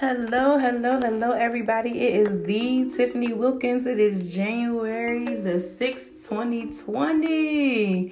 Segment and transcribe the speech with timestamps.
[0.00, 1.90] Hello, hello, hello, everybody.
[1.90, 3.86] It is the Tiffany Wilkins.
[3.86, 8.08] It is January the 6th, 2020.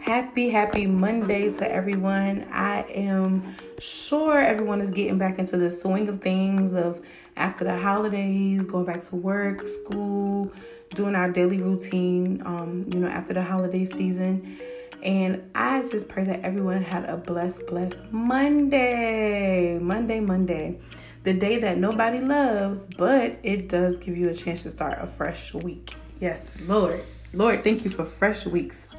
[0.00, 2.46] Happy, happy Monday to everyone.
[2.52, 7.00] I am sure everyone is getting back into the swing of things of
[7.34, 10.52] after the holidays, going back to work, school,
[10.90, 14.58] doing our daily routine, um, you know, after the holiday season.
[15.02, 19.78] And I just pray that everyone had a blessed, blessed Monday.
[19.78, 20.78] Monday, Monday
[21.22, 25.06] the day that nobody loves, but it does give you a chance to start a
[25.06, 25.94] fresh week.
[26.20, 27.00] Yes, Lord.
[27.32, 28.90] Lord, thank you for fresh weeks.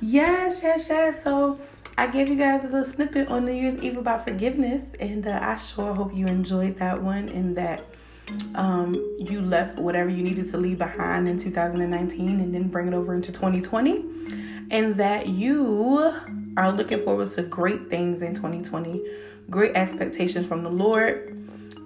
[0.00, 1.22] Yes, yes, yes.
[1.22, 1.58] So
[1.96, 5.38] I gave you guys a little snippet on New Year's Eve about forgiveness, and uh,
[5.42, 7.84] I sure hope you enjoyed that one and that
[8.54, 12.94] um, you left whatever you needed to leave behind in 2019 and then bring it
[12.94, 14.04] over into 2020,
[14.70, 16.14] and that you
[16.56, 19.02] are looking forward to great things in 2020,
[19.50, 21.37] great expectations from the Lord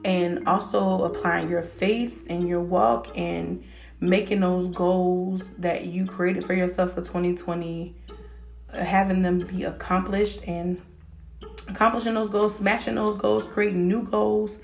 [0.05, 3.65] and also applying your faith and your walk and
[4.01, 7.95] making those goals that you created for yourself for 2020
[8.73, 10.81] having them be accomplished and
[11.69, 14.59] accomplishing those goals smashing those goals creating new goals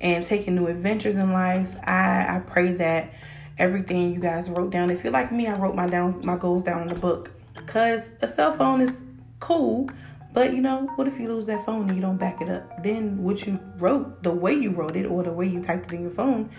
[0.00, 1.74] and taking new adventures in life.
[1.84, 3.12] I i pray that
[3.58, 6.62] everything you guys wrote down if you're like me i wrote my down my goals
[6.62, 7.32] down in the book.
[7.54, 9.02] Because a cell phone is
[9.40, 9.88] cool
[10.34, 12.82] but you know, what if you lose that phone and you don't back it up?
[12.82, 15.94] Then what you wrote, the way you wrote it or the way you typed it
[15.94, 16.50] in your phone,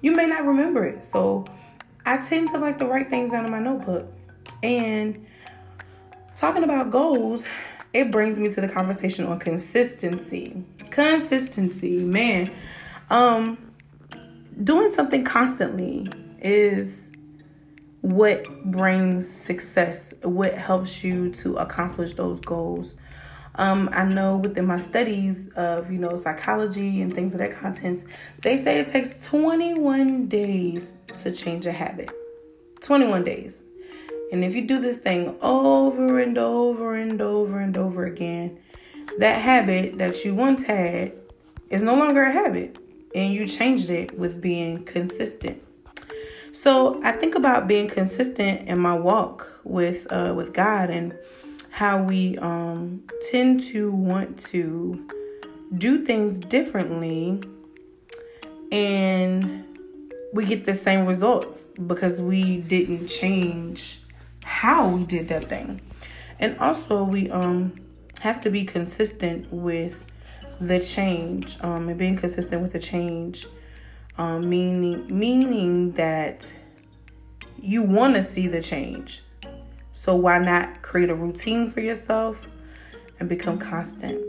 [0.00, 1.04] you may not remember it.
[1.04, 1.44] So
[2.06, 4.06] I tend to like to write things down in my notebook.
[4.62, 5.26] And
[6.36, 7.44] talking about goals,
[7.92, 10.64] it brings me to the conversation on consistency.
[10.90, 12.52] Consistency, man.
[13.10, 13.58] Um
[14.62, 16.06] doing something constantly
[16.38, 17.10] is
[18.00, 22.94] what brings success, what helps you to accomplish those goals.
[23.56, 28.04] Um, I know within my studies of, you know, psychology and things of that content,
[28.42, 32.10] they say it takes 21 days to change a habit.
[32.82, 33.64] 21 days.
[34.32, 38.58] And if you do this thing over and over and over and over again,
[39.18, 41.12] that habit that you once had
[41.70, 42.76] is no longer a habit.
[43.14, 45.62] And you changed it with being consistent.
[46.52, 51.16] So I think about being consistent in my walk with uh, with God and
[51.76, 55.06] how we um, tend to want to
[55.76, 57.38] do things differently
[58.72, 59.62] and
[60.32, 64.00] we get the same results because we didn't change
[64.42, 65.82] how we did that thing.
[66.38, 67.78] And also we um
[68.20, 70.02] have to be consistent with
[70.58, 73.46] the change um and being consistent with the change
[74.16, 76.54] um meaning meaning that
[77.60, 79.22] you want to see the change
[79.96, 82.46] so why not create a routine for yourself
[83.18, 84.22] and become constant?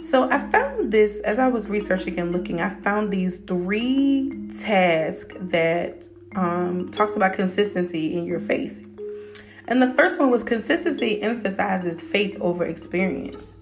[0.00, 2.60] So I found this as I was researching and looking.
[2.60, 8.86] I found these three tasks that um, talks about consistency in your faith.
[9.66, 13.56] And the first one was consistency emphasizes faith over experience.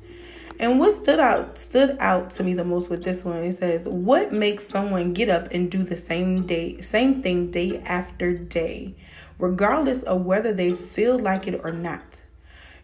[0.60, 3.88] And what stood out stood out to me the most with this one, it says,
[3.88, 8.94] "What makes someone get up and do the same day, same thing day after day,
[9.38, 12.25] regardless of whether they feel like it or not.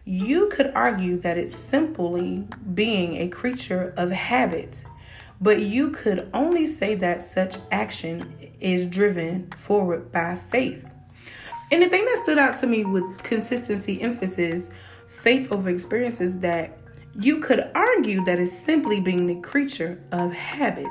[0.03, 4.83] You could argue that it's simply being a creature of habit,
[5.39, 10.85] but you could only say that such action is driven forward by faith.
[11.71, 14.69] And the thing that stood out to me with consistency emphasis,
[15.07, 16.77] faith over experiences, that
[17.19, 20.87] you could argue that it's simply being the creature of habit,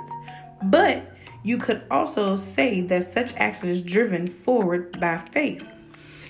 [0.64, 5.66] but you could also say that such action is driven forward by faith.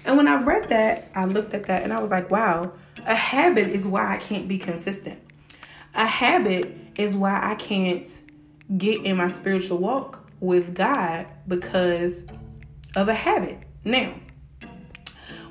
[0.04, 2.72] And when I read that, I looked at that and I was like, wow,
[3.06, 5.20] a habit is why I can't be consistent.
[5.94, 8.06] A habit is why I can't
[8.76, 12.24] get in my spiritual walk with God because
[12.94, 13.58] of a habit.
[13.84, 14.14] Now,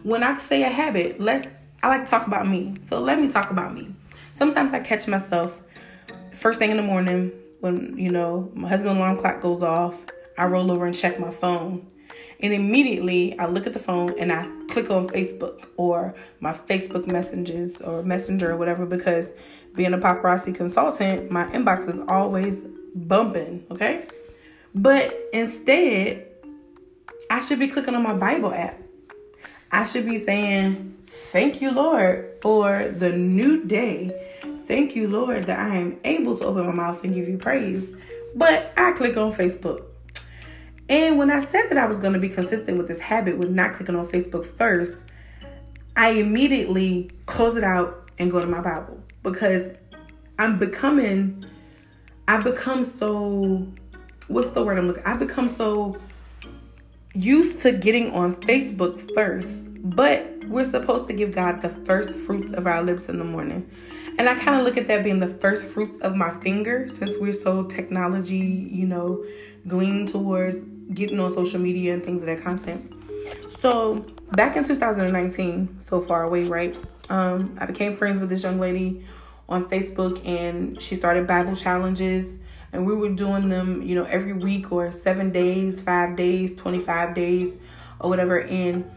[0.03, 1.47] when I say a habit, let's
[1.81, 2.75] I like to talk about me.
[2.83, 3.95] So let me talk about me.
[4.39, 5.61] Sometimes I catch myself
[6.31, 10.05] first thing in the morning when, you know, my husband alarm clock goes off,
[10.37, 11.85] I roll over and check my phone.
[12.39, 17.05] And immediately I look at the phone and I click on Facebook or my Facebook
[17.05, 19.33] messages or messenger or whatever because
[19.75, 22.61] being a paparazzi consultant, my inbox is always
[22.95, 24.07] bumping, okay?
[24.73, 26.27] But instead,
[27.29, 28.79] I should be clicking on my Bible app.
[29.69, 30.95] I should be saying,
[31.31, 34.28] Thank you, Lord, for the new day
[34.69, 37.91] Thank you, Lord, that I am able to open my mouth and give you praise.
[38.35, 39.87] But I click on Facebook.
[40.87, 43.49] And when I said that I was going to be consistent with this habit with
[43.49, 45.05] not clicking on Facebook first,
[45.95, 49.75] I immediately close it out and go to my Bible because
[50.37, 51.47] I'm becoming,
[52.27, 53.67] I've become so
[54.27, 55.97] what's the word I'm looking I've become so
[57.23, 62.53] used to getting on Facebook first, but we're supposed to give God the first fruits
[62.53, 63.69] of our lips in the morning.
[64.17, 67.17] And I kind of look at that being the first fruits of my finger since
[67.17, 69.23] we're so technology, you know,
[69.67, 70.57] gleaned towards
[70.93, 72.93] getting on social media and things of that content.
[73.49, 76.75] So back in 2019, so far away, right?
[77.09, 79.05] Um, I became friends with this young lady
[79.47, 82.39] on Facebook and she started Bible challenges
[82.71, 87.15] and we were doing them, you know, every week or seven days, five days, 25
[87.15, 87.57] days,
[87.99, 88.41] or whatever.
[88.41, 88.89] And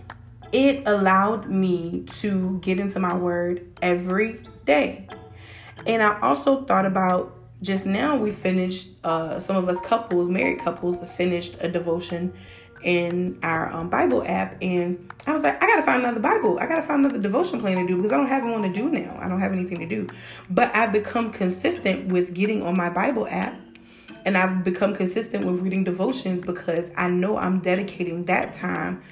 [0.52, 5.08] it allowed me to get into my word every day.
[5.86, 10.58] And I also thought about just now we finished uh some of us couples married
[10.58, 12.32] couples finished a devotion
[12.82, 16.66] in our um, bible app and i was like i gotta find another bible i
[16.66, 19.16] gotta find another devotion plan to do because i don't have one to do now
[19.20, 20.08] i don't have anything to do
[20.50, 23.54] but i've become consistent with getting on my bible app
[24.24, 29.02] and i've become consistent with reading devotions because i know i'm dedicating that time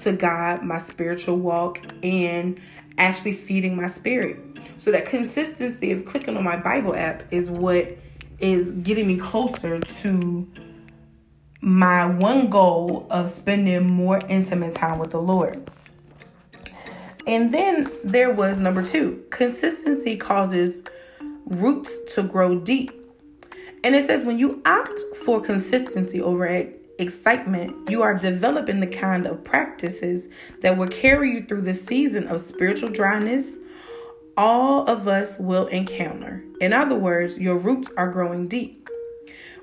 [0.00, 2.60] to god my spiritual walk and
[2.98, 4.38] actually feeding my spirit
[4.76, 7.96] so that consistency of clicking on my bible app is what
[8.38, 10.46] is getting me closer to
[11.60, 15.70] my one goal of spending more intimate time with the Lord.
[17.26, 20.82] And then there was number two consistency causes
[21.44, 22.92] roots to grow deep.
[23.82, 26.46] And it says when you opt for consistency over
[26.98, 30.28] excitement, you are developing the kind of practices
[30.60, 33.58] that will carry you through the season of spiritual dryness
[34.40, 36.42] all of us will encounter.
[36.62, 38.88] In other words, your roots are growing deep.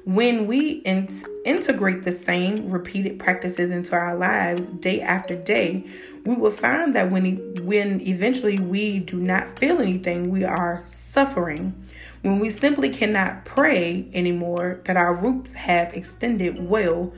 [0.05, 1.09] When we in-
[1.45, 5.83] integrate the same repeated practices into our lives day after day,
[6.25, 11.73] we will find that when when eventually we do not feel anything, we are suffering.
[12.21, 17.13] When we simply cannot pray anymore, that our roots have extended well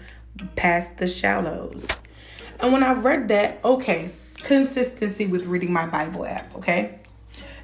[0.55, 1.87] past the shallows.
[2.59, 4.11] And when I read that, okay,
[4.43, 6.99] consistency with reading my Bible app, okay?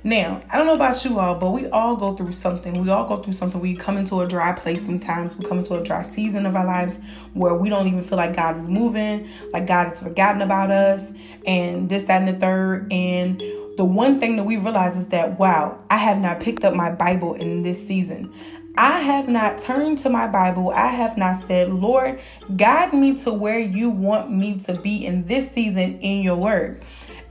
[0.06, 2.80] Now, I don't know about you all, but we all go through something.
[2.80, 3.60] We all go through something.
[3.60, 5.36] We come into a dry place sometimes.
[5.36, 7.02] We come into a dry season of our lives
[7.34, 11.12] where we don't even feel like God is moving, like God has forgotten about us,
[11.48, 12.94] and this, that, and the third.
[12.94, 13.42] And
[13.78, 16.92] the one thing that we realize is that, wow, I have not picked up my
[16.92, 18.34] Bible in this season.
[18.78, 20.70] I have not turned to my Bible.
[20.70, 22.20] I have not said, Lord,
[22.56, 26.82] guide me to where you want me to be in this season in your word.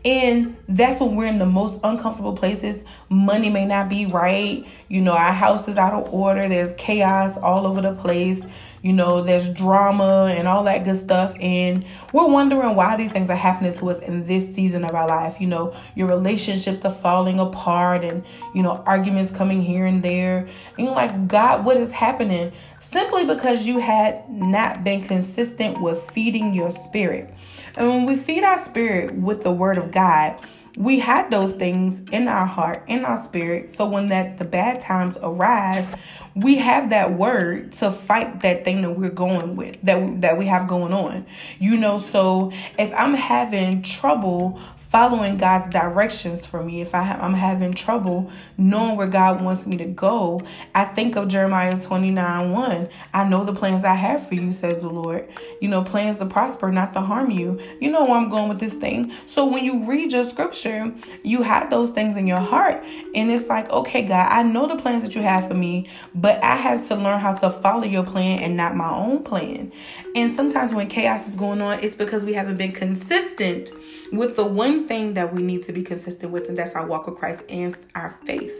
[0.05, 2.85] And that's when we're in the most uncomfortable places.
[3.09, 4.67] Money may not be right.
[4.89, 6.47] You know, our house is out of order.
[6.47, 8.45] There's chaos all over the place.
[8.83, 11.35] You know, there's drama and all that good stuff.
[11.41, 15.09] And we're wondering why these things are happening to us in this season of our
[15.09, 15.41] life.
[15.41, 18.25] You know, your relationships are falling apart and,
[18.55, 20.41] you know, arguments coming here and there.
[20.77, 22.53] And you're like, God, what is happening?
[22.79, 27.33] Simply because you had not been consistent with feeding your spirit.
[27.77, 30.39] And when we feed our spirit with the word of God,
[30.77, 33.71] we had those things in our heart, in our spirit.
[33.71, 35.91] So when that the bad times arise,
[36.35, 40.47] we have that word to fight that thing that we're going with that that we
[40.47, 41.25] have going on
[41.59, 44.61] you know so if i'm having trouble
[44.95, 49.67] following God's directions for me, if I ha- I'm having trouble knowing where God wants
[49.67, 50.41] me to go,
[50.73, 52.89] I think of Jeremiah 29 1.
[53.13, 55.29] I know the plans I have for you, says the Lord.
[55.61, 57.59] You know, plans to prosper, not to harm you.
[57.81, 59.13] You know where I'm going with this thing.
[59.27, 62.81] So when you read your scripture, you have those things in your heart.
[63.17, 66.41] And it's like, okay, God, I know the plans that you have for me, but
[66.45, 69.73] I have to learn how to follow your plan and not my own plan.
[70.15, 73.73] And sometimes when chaos is going on, it's because we haven't been consistent
[74.17, 77.07] with the one thing that we need to be consistent with, and that's our walk
[77.07, 78.53] with Christ and our faith.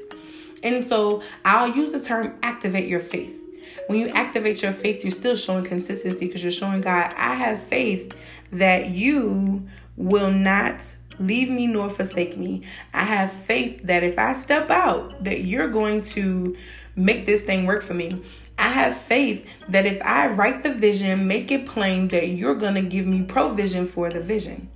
[0.63, 3.41] And so I'll use the term activate your faith.
[3.87, 7.63] When you activate your faith, you're still showing consistency because you're showing God, I have
[7.63, 8.15] faith
[8.51, 12.63] that you will not leave me nor forsake me.
[12.93, 16.57] I have faith that if I step out, that you're going to
[16.97, 18.23] make this thing work for me.
[18.59, 22.75] I have faith that if I write the vision, make it plain, that you're going
[22.75, 24.71] to give me provision for the vision.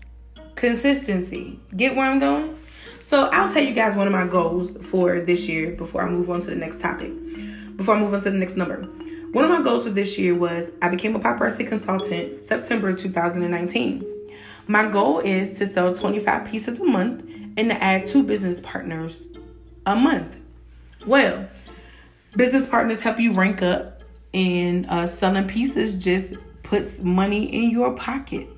[0.59, 1.61] Consistency.
[1.77, 2.59] Get where I'm going?
[2.99, 6.29] So I'll tell you guys one of my goals for this year before I move
[6.31, 7.12] on to the next topic.
[7.77, 8.83] Before I move on to the next number.
[9.31, 14.05] One of my goals for this year was I became a paparazzi consultant September 2019.
[14.67, 17.23] My goal is to sell 25 pieces a month
[17.57, 19.29] and to add two business partners
[19.87, 20.35] a month.
[21.07, 21.49] Well,
[22.37, 24.03] business partners help you rank up,
[24.35, 26.35] and uh, selling pieces just
[26.65, 28.49] puts money in your pocket.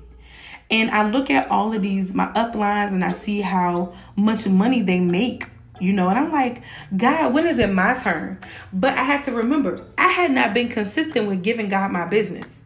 [0.71, 4.81] And I look at all of these, my uplines, and I see how much money
[4.81, 5.45] they make
[5.81, 6.61] you know, and I'm like,
[6.95, 8.37] God, when is it my turn?
[8.71, 12.63] But I had to remember, I had not been consistent with giving God my business.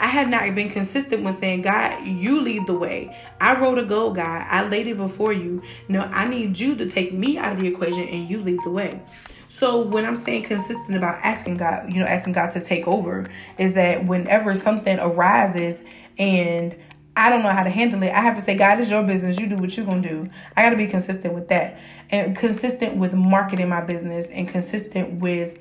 [0.00, 3.14] I had not been consistent with saying, God, you lead the way.
[3.38, 4.46] I wrote a goal, God.
[4.48, 5.62] I laid it before you.
[5.88, 8.70] No, I need you to take me out of the equation and you lead the
[8.70, 9.02] way.
[9.48, 13.28] So when I'm saying consistent about asking God, you know, asking God to take over,
[13.58, 15.82] is that whenever something arises
[16.18, 16.74] and
[17.16, 18.10] I don't know how to handle it.
[18.10, 19.38] I have to say, God, it's your business.
[19.38, 20.28] You do what you're to do.
[20.56, 21.78] I got to be consistent with that
[22.10, 25.58] and consistent with marketing my business and consistent with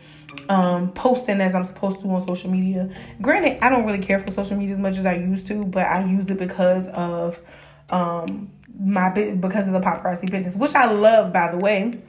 [0.49, 2.89] um, posting as I'm supposed to on social media.
[3.21, 5.85] Granted, I don't really care for social media as much as I used to, but
[5.85, 7.39] I use it because of
[7.89, 11.99] um, my because of the paparazzi business, which I love, by the way.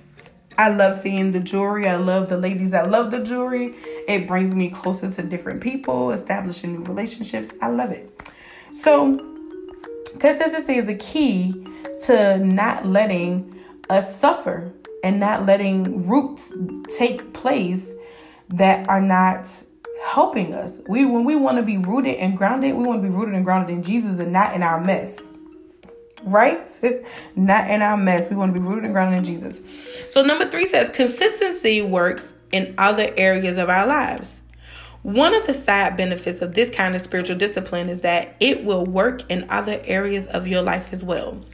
[0.57, 1.89] I love seeing the jewelry.
[1.89, 3.75] I love the ladies I love the jewelry.
[4.07, 7.53] It brings me closer to different people, establishing new relationships.
[7.61, 8.09] I love it.
[8.73, 9.34] So,
[10.19, 11.67] consistency is the key
[12.05, 16.53] to not letting us suffer and not letting roots
[16.97, 17.93] take place
[18.49, 19.47] that are not
[20.07, 20.81] helping us.
[20.89, 23.45] We when we want to be rooted and grounded, we want to be rooted and
[23.45, 25.19] grounded in Jesus and not in our mess.
[26.23, 26.71] Right?
[27.37, 28.31] not in our mess.
[28.31, 29.61] We want to be rooted and grounded in Jesus.
[30.13, 34.29] So number 3 says consistency works in other areas of our lives.
[35.05, 38.87] One of the side benefits of this kind of spiritual discipline is that it will
[38.87, 41.45] work in other areas of your life as well.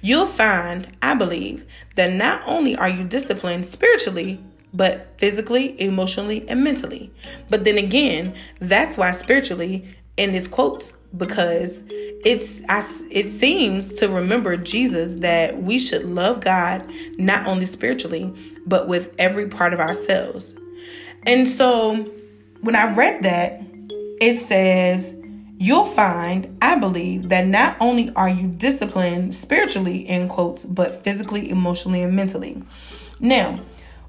[0.00, 4.38] You'll find, I believe, that not only are you disciplined spiritually,
[4.72, 7.10] but physically, emotionally, and mentally.
[7.48, 11.82] But then again, that's why spiritually, in its quotes, because
[12.24, 16.88] it's I, it seems to remember Jesus that we should love God
[17.18, 18.32] not only spiritually,
[18.66, 20.54] but with every part of ourselves.
[21.26, 22.08] And so
[22.62, 23.62] when I read that,
[24.20, 25.14] it says,
[25.62, 31.50] You'll find, I believe, that not only are you disciplined spiritually, in quotes, but physically,
[31.50, 32.62] emotionally, and mentally.
[33.18, 33.60] Now,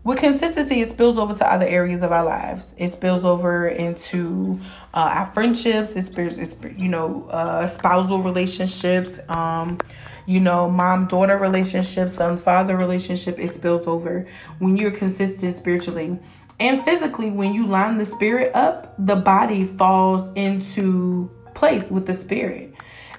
[0.06, 2.74] with consistency, it spills over to other areas of our lives.
[2.78, 4.62] It spills over into
[4.94, 5.92] uh, our friendships.
[5.98, 9.20] It spills, it's, you know, uh, spousal relationships.
[9.28, 9.78] Um,
[10.26, 13.38] you know, mom daughter relationships, son father relationship.
[13.40, 14.26] It spills over
[14.60, 16.18] when you're consistent spiritually
[16.62, 17.32] and physically.
[17.32, 22.74] When you line the spirit up, the body falls into place with the spirit.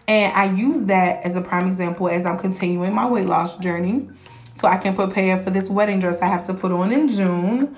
[0.08, 4.08] And I use that as a prime example as I'm continuing my weight loss journey
[4.60, 7.76] so I can prepare for this wedding dress I have to put on in June.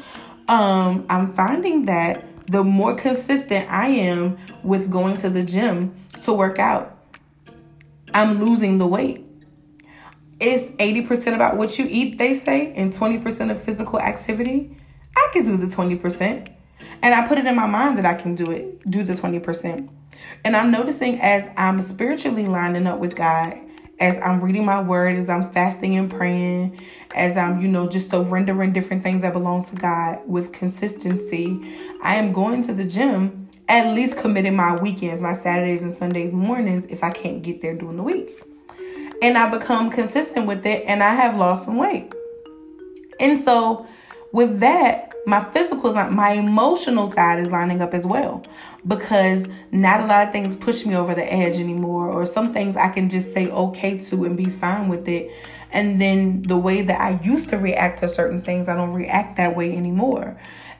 [0.48, 5.94] Um, I'm finding that the more consistent I am with going to the gym
[6.24, 6.98] to work out,
[8.12, 9.24] I'm losing the weight.
[10.40, 14.76] It's 80% about what you eat, they say, and 20% of physical activity.
[15.16, 16.48] I can do the 20%.
[17.02, 19.88] And I put it in my mind that I can do it, do the 20%.
[20.44, 23.60] And I'm noticing as I'm spiritually lining up with God
[24.00, 26.80] as I'm reading my word, as I'm fasting and praying,
[27.14, 32.16] as I'm, you know, just surrendering different things that belong to God with consistency, I
[32.16, 36.86] am going to the gym, at least committing my weekends, my Saturdays and Sundays mornings
[36.86, 38.30] if I can't get there during the week.
[39.22, 42.12] And I become consistent with it and I have lost some weight.
[43.20, 43.86] And so
[44.34, 48.44] with that, my physical my emotional side is lining up as well.
[48.84, 52.76] Because not a lot of things push me over the edge anymore or some things
[52.76, 55.30] i can just say okay to and be fine with it.
[55.70, 59.36] And then the way that i used to react to certain things i don't react
[59.36, 60.36] that way anymore.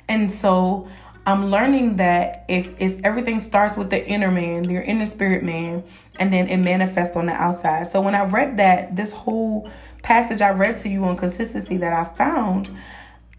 [0.09, 0.89] And so
[1.25, 5.85] i'm learning that if it's everything starts with the inner man your inner spirit man
[6.19, 7.87] and then it manifests on the outside.
[7.87, 9.71] So when i read that this whole
[10.03, 12.69] passage i read to you on consistency that i found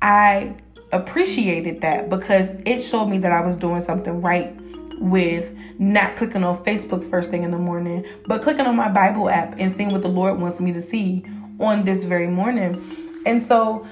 [0.02, 0.56] i
[0.92, 4.56] appreciated that because it showed me that I was doing something right
[5.00, 9.30] with not clicking on Facebook first thing in the morning, but clicking on my Bible
[9.30, 11.26] app and seeing what the Lord wants me to see
[11.60, 13.22] on this very morning.
[13.26, 13.86] And so,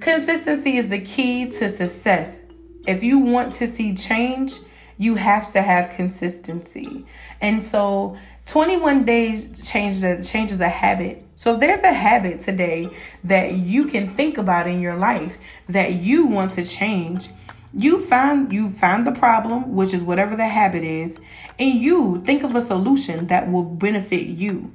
[0.00, 2.38] consistency is the key to success.
[2.86, 4.60] If you want to see change,
[4.98, 7.04] you have to have consistency.
[7.40, 12.88] And so, 21 days changes changes a habit so if there's a habit today
[13.24, 15.36] that you can think about in your life
[15.68, 17.28] that you want to change,
[17.74, 21.18] you find you find the problem, which is whatever the habit is,
[21.58, 24.72] and you think of a solution that will benefit you.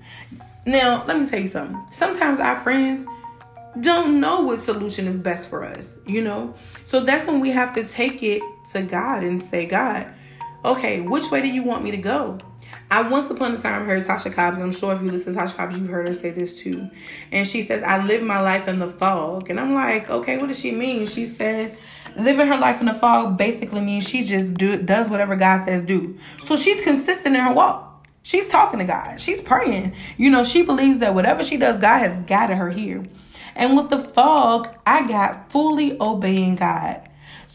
[0.67, 1.83] Now, let me tell you something.
[1.89, 3.03] Sometimes our friends
[3.81, 6.53] don't know what solution is best for us, you know?
[6.83, 10.05] So that's when we have to take it to God and say, God,
[10.63, 12.37] okay, which way do you want me to go?
[12.91, 14.59] I once upon a time heard Tasha Cobbs.
[14.59, 16.89] I'm sure if you listen to Tasha Cobbs, you've heard her say this too.
[17.31, 19.49] And she says, I live my life in the fog.
[19.51, 21.05] And I'm like, okay, what does she mean?
[21.05, 21.77] She said,
[22.17, 25.83] living her life in the fog basically means she just do does whatever God says
[25.83, 26.17] do.
[26.43, 28.07] So she's consistent in her walk.
[28.23, 29.21] She's talking to God.
[29.21, 29.95] She's praying.
[30.17, 33.05] You know, she believes that whatever she does, God has guided her here.
[33.55, 37.08] And with the fog, I got fully obeying God.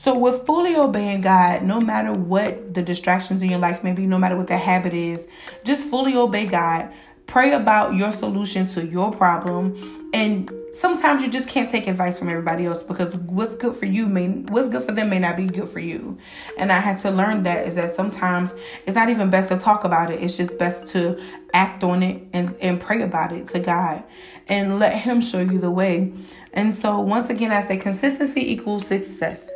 [0.05, 4.05] So, with fully obeying God, no matter what the distractions in your life may be,
[4.05, 5.27] no matter what the habit is,
[5.65, 6.93] just fully obey God.
[7.25, 10.11] Pray about your solution to your problem.
[10.13, 14.07] And sometimes you just can't take advice from everybody else because what's good for you
[14.07, 16.19] may what's good for them may not be good for you.
[16.59, 19.85] And I had to learn that is that sometimes it's not even best to talk
[19.85, 20.23] about it.
[20.23, 21.19] It's just best to
[21.55, 24.05] act on it and, and pray about it to God
[24.49, 26.13] and let him show you the way.
[26.53, 29.49] And so once again I say consistency equals success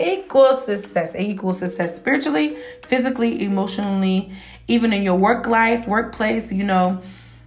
[0.00, 1.14] equals success.
[1.14, 4.32] It equals success spiritually, physically, emotionally,
[4.68, 6.52] even in your work life, workplace.
[6.52, 7.02] You know,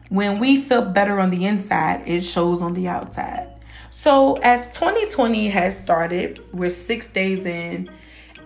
[0.10, 3.48] when we feel better on the inside, it shows on the outside.
[3.90, 7.90] So, as 2020 has started, we're six days in,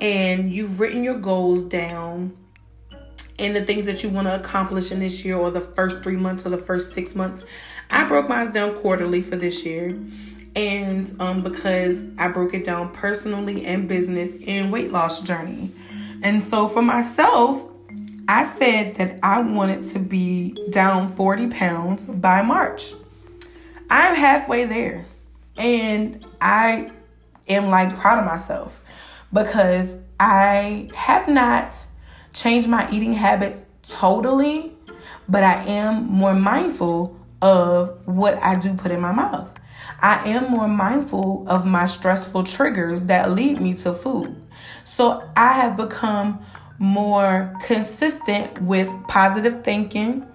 [0.02, 2.38] and you've written your goals down
[3.40, 6.16] and the things that you want to accomplish in this year, or the first three
[6.16, 7.44] months, or the first six months.
[7.90, 10.00] I broke mine down quarterly for this year
[10.56, 15.72] and um, because I broke it down personally and business and weight loss journey.
[16.22, 17.66] And so for myself,
[18.28, 22.94] I said that I wanted to be down 40 pounds by March.
[23.90, 25.06] I'm halfway there.
[25.58, 26.92] And I
[27.48, 28.82] am like proud of myself
[29.32, 31.76] because I have not
[32.34, 34.72] changed my eating habits totally,
[35.28, 39.50] but I am more mindful of what I do put in my mouth.
[40.02, 44.36] I am more mindful of my stressful triggers that lead me to food.
[44.84, 46.46] So I have become
[46.80, 50.26] more consistent with positive thinking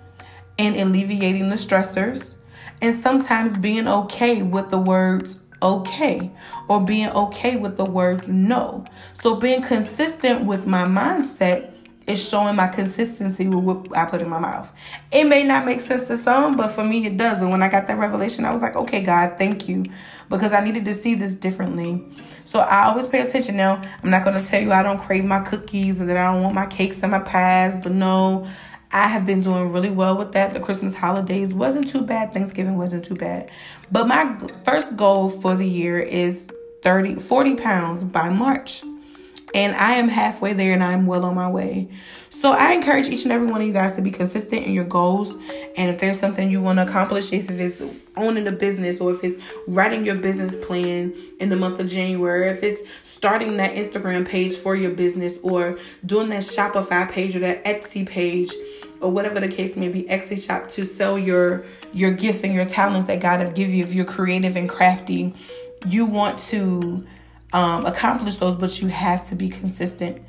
[0.59, 2.35] and alleviating the stressors,
[2.80, 6.30] and sometimes being okay with the words okay
[6.68, 8.85] or being okay with the words no.
[9.14, 11.73] So being consistent with my mindset
[12.08, 14.72] is showing my consistency with what I put in my mouth.
[15.12, 17.42] It may not make sense to some, but for me it does.
[17.42, 19.84] And when I got that revelation, I was like, okay, God, thank you.
[20.28, 22.04] Because I needed to see this differently.
[22.44, 23.82] So I always pay attention now.
[24.02, 26.54] I'm not gonna tell you I don't crave my cookies and that I don't want
[26.54, 28.47] my cakes and my pies, but no,
[28.90, 30.54] I have been doing really well with that.
[30.54, 32.32] The Christmas holidays wasn't too bad.
[32.32, 33.50] Thanksgiving wasn't too bad.
[33.92, 36.49] But my first goal for the year is
[36.82, 38.82] 30, 40 pounds by March.
[39.54, 41.89] And I am halfway there and I'm well on my way.
[42.30, 44.84] So I encourage each and every one of you guys to be consistent in your
[44.84, 45.30] goals.
[45.76, 47.82] And if there's something you want to accomplish, if it's
[48.17, 52.49] owning a business or if it's writing your business plan in the month of January,
[52.50, 57.41] if it's starting that Instagram page for your business or doing that Shopify page or
[57.41, 58.52] that Etsy page
[59.00, 62.67] or whatever the case may be, Etsy shop to sell your your gifts and your
[62.67, 65.34] talents that God have given you if you're creative and crafty,
[65.87, 67.04] you want to
[67.52, 70.23] um, accomplish those, but you have to be consistent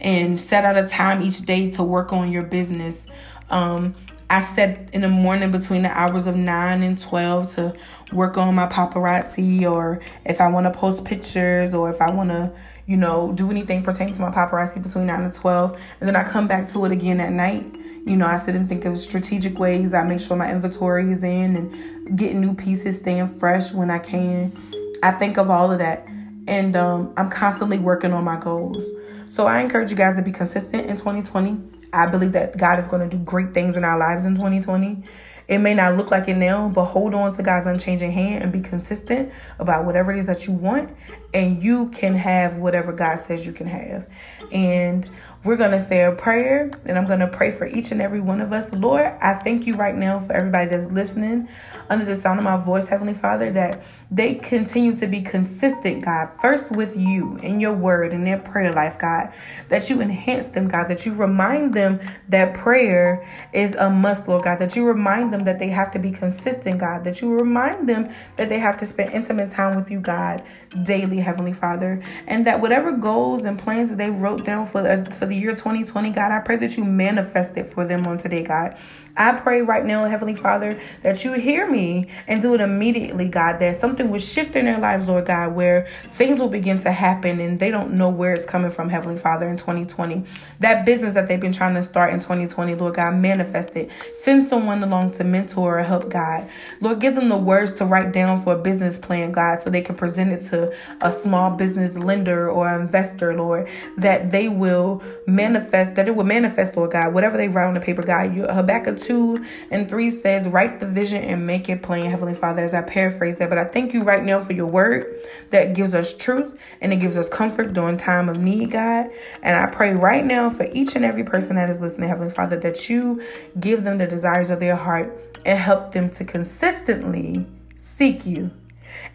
[0.00, 3.06] and set out a time each day to work on your business.
[3.50, 3.94] Um,
[4.30, 7.74] I set in the morning between the hours of 9 and 12 to
[8.12, 12.30] work on my paparazzi, or if I want to post pictures, or if I want
[12.30, 12.52] to,
[12.86, 15.72] you know, do anything pertaining to my paparazzi between 9 and 12.
[16.00, 17.64] And then I come back to it again at night.
[18.06, 19.94] You know, I sit and think of strategic ways.
[19.94, 23.98] I make sure my inventory is in and get new pieces, staying fresh when I
[23.98, 24.56] can.
[25.02, 26.06] I think of all of that
[26.46, 28.84] and um, I'm constantly working on my goals.
[29.26, 31.58] So I encourage you guys to be consistent in 2020.
[31.92, 35.04] I believe that God is going to do great things in our lives in 2020.
[35.46, 38.52] It may not look like it now, but hold on to God's unchanging hand and
[38.52, 40.96] be consistent about whatever it is that you want,
[41.34, 44.08] and you can have whatever God says you can have.
[44.50, 45.08] And
[45.44, 48.20] we're going to say a prayer, and I'm going to pray for each and every
[48.20, 48.72] one of us.
[48.72, 51.48] Lord, I thank you right now for everybody that's listening
[51.90, 56.30] under the sound of my voice, Heavenly Father, that they continue to be consistent, God,
[56.40, 59.32] first with you in your word and their prayer life, God,
[59.68, 64.44] that you enhance them, God, that you remind them that prayer is a must, Lord
[64.44, 67.88] God, that you remind them that they have to be consistent, God, that you remind
[67.88, 70.42] them that they have to spend intimate time with you, God,
[70.84, 75.10] daily, Heavenly Father, and that whatever goals and plans that they wrote down for the,
[75.10, 78.42] for the year 2020, God, I pray that you manifest it for them on today,
[78.42, 78.76] God.
[79.16, 83.60] I pray right now, Heavenly Father, that you hear me and do it immediately, God,
[83.60, 87.38] that something will shift in their lives, Lord God, where things will begin to happen
[87.38, 90.24] and they don't know where it's coming from, Heavenly Father, in 2020.
[90.58, 93.88] That business that they've been trying to start in 2020, Lord God, manifest it.
[94.22, 96.48] Send someone along to mentor or help, God.
[96.80, 99.82] Lord, give them the words to write down for a business plan, God, so they
[99.82, 105.94] can present it to a small business lender or investor, Lord, that they will manifest,
[105.96, 108.34] that it will manifest, Lord God, whatever they write on the paper, God.
[108.34, 112.62] You, Habakkuk 2 and 3 says, Write the vision and make it plain, Heavenly Father,
[112.62, 113.48] as I paraphrase that.
[113.48, 116.96] But I thank you right now for your word that gives us truth and it
[116.96, 119.10] gives us comfort during time of need, God.
[119.42, 122.58] And I pray right now for each and every person that is listening, Heavenly Father,
[122.60, 123.22] that you
[123.60, 128.50] give them the desires of their heart and help them to consistently seek you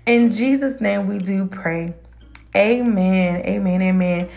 [0.06, 1.94] In Jesus' name we do pray.
[2.56, 3.44] Amen.
[3.46, 3.82] Amen.
[3.82, 4.30] Amen.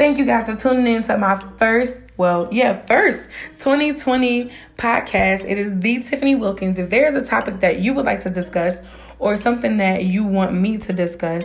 [0.00, 3.18] Thank you guys for tuning in to my first, well, yeah, first
[3.58, 5.44] 2020 podcast.
[5.44, 6.78] It is the Tiffany Wilkins.
[6.78, 8.80] If there is a topic that you would like to discuss
[9.18, 11.44] or something that you want me to discuss,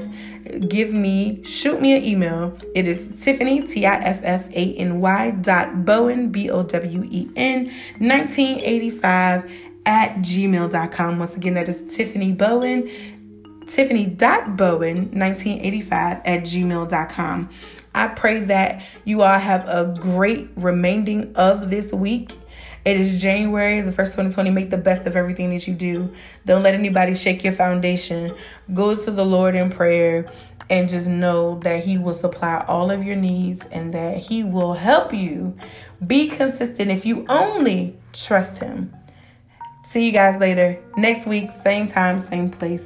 [0.69, 2.57] give me, shoot me an email.
[2.73, 7.03] It is Tiffany, T I F F A N Y dot Bowen, B O W
[7.11, 7.65] E N,
[7.97, 9.51] 1985
[9.85, 11.19] at gmail.com.
[11.19, 12.89] Once again, that is Tiffany Bowen,
[13.67, 17.49] tiffany.bowen1985 at gmail.com.
[17.95, 22.37] I pray that you all have a great remaining of this week.
[22.83, 24.51] It is January, the first 2020.
[24.51, 26.13] Make the best of everything that you do.
[26.45, 28.35] Don't let anybody shake your foundation.
[28.73, 30.29] Go to the Lord in prayer
[30.69, 34.73] and just know that He will supply all of your needs and that He will
[34.73, 35.57] help you
[36.05, 38.93] be consistent if you only trust Him.
[39.89, 40.77] See you guys later.
[40.97, 42.83] Next week, same time, same place.